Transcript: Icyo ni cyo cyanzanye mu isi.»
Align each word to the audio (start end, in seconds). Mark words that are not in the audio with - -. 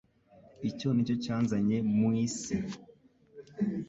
Icyo 0.69 0.87
ni 0.91 1.03
cyo 1.07 1.15
cyanzanye 1.23 1.77
mu 1.97 2.09
isi.» 2.25 2.55